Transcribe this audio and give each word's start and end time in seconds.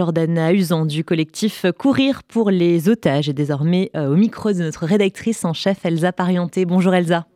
Jordana 0.00 0.54
Usan 0.54 0.86
du 0.86 1.04
collectif 1.04 1.66
Courir 1.76 2.22
pour 2.22 2.50
les 2.50 2.88
otages 2.88 3.28
est 3.28 3.34
désormais 3.34 3.90
euh, 3.94 4.08
au 4.08 4.16
micro 4.16 4.50
de 4.50 4.60
notre 4.60 4.86
rédactrice 4.86 5.44
en 5.44 5.52
chef 5.52 5.84
Elsa 5.84 6.10
Parienté. 6.10 6.64
Bonjour 6.64 6.94
Elsa. 6.94 7.26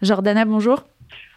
Jordana, 0.00 0.46
bonjour. 0.46 0.84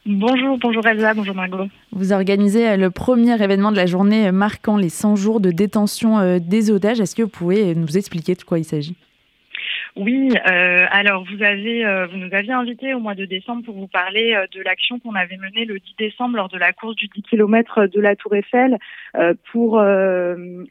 Bonjour, 0.05 0.57
bonjour 0.57 0.87
Elsa, 0.87 1.13
bonjour 1.15 1.35
Margot. 1.35 1.65
Vous 1.91 2.13
organisez 2.13 2.65
euh, 2.65 2.77
le 2.77 2.89
premier 2.91 3.43
événement 3.43 3.73
de 3.73 3.75
la 3.75 3.87
journée 3.87 4.31
marquant 4.31 4.77
les 4.77 4.87
100 4.87 5.17
jours 5.17 5.41
de 5.41 5.51
détention 5.51 6.17
euh, 6.19 6.39
des 6.39 6.71
otages. 6.71 7.01
Est-ce 7.01 7.17
que 7.17 7.23
vous 7.23 7.27
pouvez 7.27 7.75
nous 7.75 7.97
expliquer 7.97 8.33
de 8.33 8.43
quoi 8.43 8.57
il 8.57 8.63
s'agit? 8.63 8.95
Oui, 9.97 10.29
euh, 10.47 10.85
alors 10.91 11.23
vous 11.23 11.43
avez, 11.43 11.83
euh, 11.83 12.05
vous 12.05 12.17
nous 12.17 12.29
aviez 12.31 12.53
invité 12.53 12.93
au 12.93 12.99
mois 12.99 13.15
de 13.15 13.25
décembre 13.25 13.63
pour 13.63 13.75
vous 13.75 13.87
parler 13.87 14.33
euh, 14.35 14.45
de 14.53 14.61
l'action 14.61 14.99
qu'on 14.99 15.15
avait 15.15 15.37
menée 15.37 15.65
le 15.65 15.79
10 15.79 15.95
décembre 15.97 16.35
lors 16.35 16.49
de 16.49 16.57
la 16.57 16.71
course 16.71 16.95
du 16.95 17.07
10 17.07 17.23
km 17.23 17.87
de 17.87 17.99
la 17.99 18.15
Tour 18.15 18.35
Eiffel 18.35 18.77
pour 19.51 19.81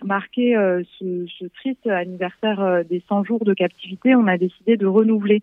marquer 0.04 0.54
ce, 0.98 1.26
ce, 1.38 1.46
triste 1.46 1.86
anniversaire 1.86 2.84
des 2.88 3.02
100 3.08 3.24
jours 3.24 3.44
de 3.44 3.54
captivité. 3.54 4.14
On 4.14 4.26
a 4.26 4.38
décidé 4.38 4.76
de 4.76 4.86
renouveler 4.86 5.42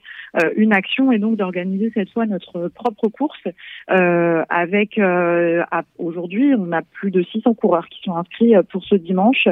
une 0.56 0.74
action 0.74 1.12
et 1.12 1.20
donc 1.20 1.36
d'organiser 1.38 1.92
cette 1.94 2.12
fois 2.12 2.26
notre 2.26 2.70
propre 2.70 3.10
course 3.10 3.44
avec 3.88 5.00
aujourd'hui 5.98 6.54
on 6.58 6.72
a 6.72 6.82
plus 6.82 7.12
de 7.12 7.24
600 7.24 7.56
coureurs 7.56 7.88
qui 7.90 8.02
sont 8.04 8.16
inscrits 8.16 8.54
pour 8.72 8.84
ce 8.86 8.96
dimanche 8.96 9.48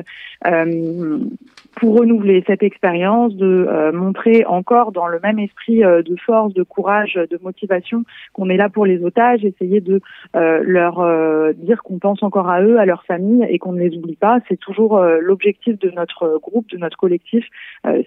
pour 1.76 2.00
renouveler 2.00 2.44
cette 2.48 2.64
expérience 2.64 3.36
de 3.36 3.92
montrer 3.94 4.21
encore 4.46 4.92
dans 4.92 5.08
le 5.08 5.20
même 5.22 5.40
esprit 5.40 5.84
euh, 5.84 6.02
de 6.02 6.16
force, 6.16 6.54
de 6.54 6.64
courage, 6.64 7.14
de 7.14 7.40
motivation 7.42 8.04
qu'on 8.34 8.50
est 8.50 8.58
là 8.58 8.70
pour 8.70 8.86
les 8.86 9.04
otages, 9.04 9.44
essayer 9.44 9.82
de 9.82 10.02
euh, 10.36 10.62
leur 10.64 11.00
euh, 11.00 11.54
dire 11.54 11.84
qu'on 11.84 12.00
pense 12.00 12.24
encore 12.24 12.50
à 12.50 12.62
eux, 12.62 12.80
à 12.80 12.86
leur 12.86 13.04
famille 13.06 13.46
et 13.50 13.60
qu'on 13.60 13.74
ne 13.74 13.80
les 13.80 13.96
oublie 13.98 14.16
pas. 14.16 14.40
C'est 14.48 14.60
toujours 14.60 15.00
l'objectif 15.02 15.78
de 15.80 15.90
notre 15.92 16.40
groupe, 16.42 16.70
de 16.70 16.78
notre 16.78 16.98
collectif, 16.98 17.46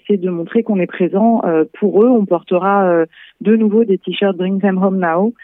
c'est 0.07 0.17
de 0.17 0.31
montrer 0.31 0.63
qu'on 0.63 0.79
est 0.79 0.87
présent 0.87 1.43
pour 1.79 2.03
eux. 2.03 2.09
On 2.09 2.27
portera 2.27 3.05
de 3.41 3.57
nouveau 3.57 3.85
des 3.85 3.99
t-shirts 3.99 4.37
Bring 4.37 4.61
Them 4.61 4.83
Home 4.83 4.99
Now, 4.99 5.35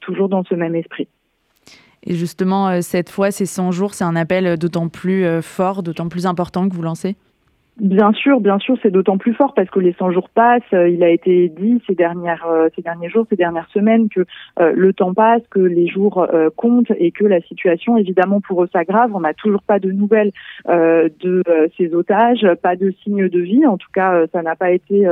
toujours 0.00 0.28
dans 0.28 0.44
ce 0.44 0.54
même 0.54 0.74
esprit. 0.74 1.08
Et 2.04 2.14
justement, 2.14 2.80
cette 2.82 3.10
fois, 3.10 3.30
ces 3.30 3.46
100 3.46 3.72
jours, 3.72 3.94
c'est 3.94 4.04
un 4.04 4.16
appel 4.16 4.58
d'autant 4.58 4.88
plus 4.88 5.24
fort, 5.42 5.82
d'autant 5.82 6.08
plus 6.08 6.26
important 6.26 6.68
que 6.68 6.74
vous 6.74 6.82
lancez? 6.82 7.16
Bien 7.80 8.12
sûr, 8.12 8.40
bien 8.40 8.60
sûr, 8.60 8.76
c'est 8.82 8.92
d'autant 8.92 9.18
plus 9.18 9.34
fort 9.34 9.52
parce 9.52 9.68
que 9.68 9.80
les 9.80 9.94
100 9.94 10.12
jours 10.12 10.28
passent. 10.30 10.62
Euh, 10.72 10.88
il 10.88 11.02
a 11.02 11.08
été 11.08 11.48
dit 11.48 11.82
ces 11.88 11.96
dernières, 11.96 12.46
euh, 12.46 12.68
ces 12.76 12.82
derniers 12.82 13.08
jours, 13.08 13.26
ces 13.28 13.34
dernières 13.34 13.68
semaines 13.70 14.08
que 14.08 14.20
euh, 14.60 14.72
le 14.76 14.92
temps 14.92 15.12
passe, 15.12 15.42
que 15.50 15.58
les 15.58 15.88
jours 15.88 16.24
comptent 16.56 16.92
et 16.98 17.10
que 17.10 17.24
la 17.24 17.40
situation, 17.40 17.96
évidemment, 17.96 18.40
pour 18.40 18.62
eux 18.62 18.68
s'aggrave. 18.72 19.10
On 19.12 19.20
n'a 19.20 19.34
toujours 19.34 19.62
pas 19.62 19.80
de 19.80 19.90
nouvelles 19.90 20.30
de 20.68 21.42
ces 21.76 21.94
otages, 21.94 22.46
pas 22.62 22.76
de 22.76 22.92
signes 23.02 23.28
de 23.28 23.40
vie. 23.40 23.66
En 23.66 23.76
tout 23.76 23.90
cas, 23.92 24.26
ça 24.32 24.42
n'a 24.42 24.54
pas 24.54 24.70
été 24.70 25.06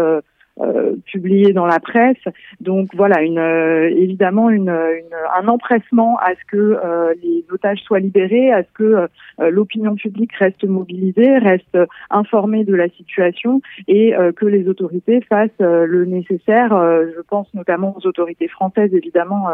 euh, 0.63 0.97
publié 1.07 1.53
dans 1.53 1.67
la 1.67 1.81
presse. 1.81 2.23
Donc 2.61 2.91
voilà, 2.95 3.23
une, 3.23 3.39
euh, 3.39 3.89
évidemment 3.89 4.51
une, 4.51 4.71
un 4.71 5.49
empressement 5.49 6.17
à 6.19 6.31
ce 6.31 6.45
que 6.47 6.57
euh, 6.57 7.15
les 7.23 7.45
otages 7.51 7.81
soient 7.81 7.99
libérés, 7.99 8.53
à 8.53 8.63
ce 8.63 8.69
que 8.75 9.09
l'opinion 9.39 9.95
publique 9.95 10.33
reste 10.35 10.65
mobilisée, 10.65 11.39
reste 11.39 11.79
informée 12.11 12.65
de 12.65 12.75
la 12.75 12.89
situation 12.91 13.61
et 13.89 14.15
que 14.37 14.47
les 14.47 14.69
autorités 14.69 15.21
fassent 15.23 15.51
le 15.61 16.05
nécessaire. 16.05 16.71
je 16.71 17.21
pense 17.23 17.53
notamment 17.55 17.97
aux 17.97 18.07
autorités 18.07 18.49
françaises 18.49 18.95
évidemment 18.95 19.49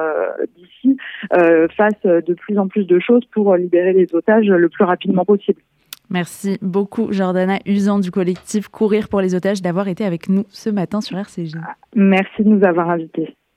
d'ici, 0.56 0.96
fassent 1.76 2.02
de 2.04 2.34
plus 2.34 2.58
en 2.58 2.68
plus 2.68 2.84
de 2.86 2.98
choses 2.98 3.24
pour 3.26 3.54
libérer 3.56 3.92
les 3.92 4.14
otages 4.14 4.46
le 4.46 4.68
plus 4.68 4.84
rapidement 4.84 5.24
possible. 5.24 5.60
Merci 6.10 6.58
beaucoup, 6.62 7.12
Jordana 7.12 7.58
Usan 7.66 7.98
du 7.98 8.10
collectif 8.10 8.68
Courir 8.68 9.08
pour 9.08 9.20
les 9.20 9.34
otages, 9.34 9.62
d'avoir 9.62 9.88
été 9.88 10.04
avec 10.04 10.28
nous 10.28 10.44
ce 10.48 10.70
matin 10.70 11.00
sur 11.00 11.18
RCJ. 11.18 11.54
Merci 11.94 12.44
de 12.44 12.48
nous 12.48 12.64
avoir 12.64 12.90
invités. 12.90 13.37